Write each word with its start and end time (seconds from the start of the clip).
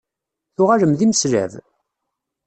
Tuɣalem 0.55 0.93
d 0.99 0.99
imeslab? 1.05 1.51